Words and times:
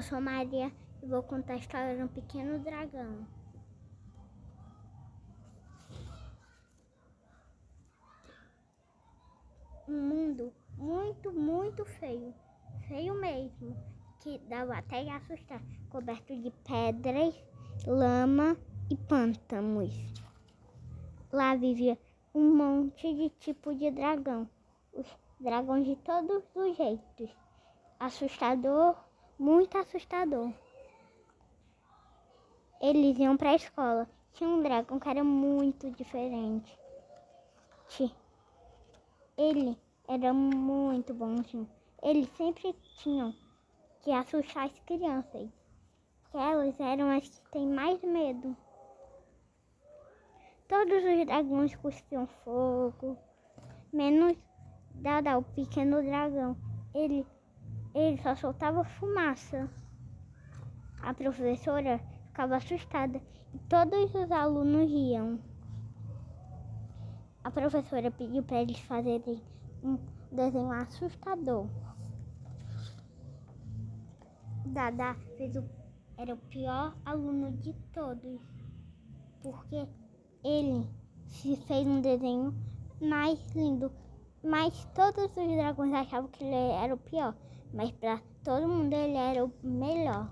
sou 0.00 0.22
Maria 0.22 0.72
e 1.02 1.06
vou 1.06 1.22
contar 1.22 1.54
a 1.54 1.56
história 1.56 1.94
de 1.94 2.02
um 2.02 2.08
pequeno 2.08 2.58
dragão. 2.60 3.26
Um 9.86 10.00
mundo 10.00 10.52
muito, 10.78 11.30
muito 11.30 11.84
feio, 11.84 12.32
feio 12.88 13.14
mesmo, 13.14 13.76
que 14.20 14.38
dava 14.48 14.78
até 14.78 15.10
assustar, 15.10 15.60
coberto 15.90 16.34
de 16.34 16.50
pedras, 16.66 17.34
lama 17.86 18.56
e 18.88 18.96
pântanos. 18.96 19.92
Lá 21.30 21.54
vivia 21.54 21.98
um 22.34 22.56
monte 22.56 23.12
de 23.14 23.28
tipo 23.28 23.74
de 23.74 23.90
dragão, 23.90 24.48
os 24.94 25.06
dragões 25.38 25.84
de 25.84 25.96
todos 25.96 26.42
os 26.54 26.76
jeitos. 26.76 27.30
Assustador, 28.00 28.96
muito 29.42 29.76
assustador. 29.76 30.52
Eles 32.80 33.18
iam 33.18 33.36
para 33.36 33.50
a 33.50 33.56
escola. 33.56 34.08
Tinha 34.32 34.48
um 34.48 34.62
dragão 34.62 35.00
que 35.00 35.08
era 35.08 35.24
muito 35.24 35.90
diferente. 35.90 36.78
Ele 39.36 39.76
era 40.06 40.32
muito 40.32 41.12
bonzinho. 41.12 41.68
Eles 42.02 42.28
sempre 42.36 42.72
tinham 42.98 43.34
que 44.02 44.12
assustar 44.12 44.66
as 44.66 44.78
crianças. 44.80 45.50
Que 46.30 46.36
elas 46.36 46.78
eram 46.78 47.10
as 47.10 47.28
que 47.28 47.50
têm 47.50 47.66
mais 47.66 48.00
medo. 48.02 48.56
Todos 50.68 51.04
os 51.04 51.26
dragões 51.26 51.74
cuspiam 51.74 52.26
fogo, 52.44 53.18
menos 53.92 54.38
Dada, 54.94 55.38
o 55.38 55.42
pequeno 55.42 56.02
dragão. 56.02 56.56
Ele, 56.94 57.26
ele 57.94 58.20
só 58.22 58.34
soltava 58.34 58.84
fumaça. 58.84 59.68
A 61.02 61.12
professora 61.12 62.00
ficava 62.26 62.56
assustada 62.56 63.20
e 63.52 63.58
todos 63.68 64.14
os 64.14 64.30
alunos 64.30 64.88
riam. 64.90 65.38
A 67.44 67.50
professora 67.50 68.10
pediu 68.10 68.42
para 68.42 68.62
eles 68.62 68.78
fazerem 68.80 69.42
um 69.82 69.98
desenho 70.30 70.70
assustador. 70.72 71.66
Dada 74.66 75.14
fez 75.36 75.56
o, 75.56 75.64
era 76.16 76.32
o 76.34 76.36
pior 76.36 76.94
aluno 77.04 77.50
de 77.52 77.74
todos, 77.92 78.40
porque 79.42 79.86
ele 80.44 80.88
se 81.26 81.56
fez 81.56 81.86
um 81.86 82.00
desenho 82.00 82.54
mais 83.00 83.38
lindo, 83.54 83.92
mas 84.42 84.84
todos 84.94 85.24
os 85.24 85.56
dragões 85.56 85.94
achavam 85.94 86.28
que 86.28 86.42
ele 86.42 86.54
era 86.54 86.94
o 86.94 86.98
pior, 86.98 87.34
mas 87.72 87.90
para 87.92 88.20
todo 88.42 88.68
mundo 88.68 88.92
ele 88.92 89.16
era 89.16 89.44
o 89.44 89.52
melhor. 89.62 90.28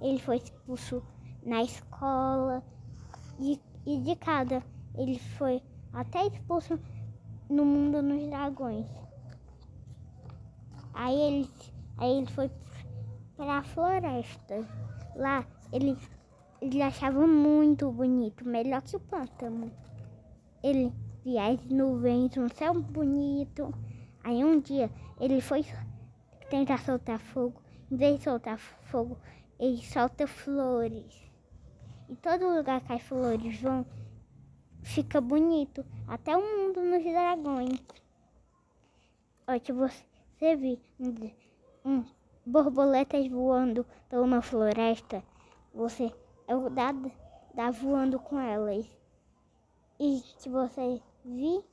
Ele 0.00 0.18
foi 0.18 0.36
expulso 0.36 1.02
na 1.42 1.62
escola 1.62 2.62
e, 3.38 3.60
e 3.86 3.98
de 3.98 4.16
cada 4.16 4.62
ele 4.96 5.18
foi 5.18 5.62
até 5.92 6.26
expulso 6.26 6.78
no 7.48 7.64
mundo 7.64 8.02
dos 8.02 8.28
dragões. 8.28 8.86
Aí 10.92 11.14
ele, 11.14 11.50
aí 11.98 12.18
ele 12.18 12.26
foi 12.26 12.50
para 13.36 13.58
a 13.58 13.62
floresta. 13.62 14.66
Lá 15.14 15.46
ele, 15.72 15.96
ele 16.60 16.82
achava 16.82 17.26
muito 17.26 17.90
bonito, 17.92 18.46
melhor 18.46 18.82
que 18.82 18.96
o 18.96 19.00
pântano. 19.00 19.70
Ele 20.62 20.92
via 21.26 21.48
as 21.48 21.60
nuvens, 21.64 22.36
um 22.36 22.48
céu 22.48 22.72
bonito. 22.72 23.74
Aí 24.22 24.44
um 24.44 24.60
dia 24.60 24.88
ele 25.18 25.40
foi 25.40 25.66
tentar 26.48 26.78
soltar 26.78 27.18
fogo. 27.18 27.60
Em 27.90 27.96
vez 27.96 28.18
de 28.18 28.24
soltar 28.24 28.56
fogo, 28.58 29.18
ele 29.58 29.82
solta 29.82 30.24
flores. 30.28 31.20
E 32.08 32.14
todo 32.14 32.54
lugar 32.56 32.80
que 32.80 32.92
as 32.92 33.02
flores 33.02 33.60
vão, 33.60 33.84
fica 34.84 35.20
bonito. 35.20 35.84
Até 36.06 36.36
o 36.36 36.40
mundo 36.40 36.80
nos 36.80 37.02
dragões. 37.02 37.80
Se 39.64 39.72
você 39.72 40.54
vir 40.54 40.80
um, 41.84 42.04
borboletas 42.46 43.26
voando 43.26 43.84
por 44.08 44.20
uma 44.20 44.40
floresta, 44.40 45.24
você 45.74 46.12
é 46.46 46.54
o 46.54 46.70
dá, 46.70 46.94
dá 47.52 47.72
voando 47.72 48.16
com 48.20 48.38
elas. 48.38 48.88
E 49.98 50.22
se 50.38 50.48
você 50.48 51.00
vir, 51.26 51.64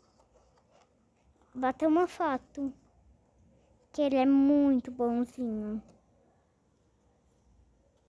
bater 1.54 1.88
uma 1.88 2.08
foto, 2.08 2.74
que 3.92 4.02
ele 4.02 4.16
é 4.16 4.26
muito 4.26 4.90
bonzinho. 4.90 5.82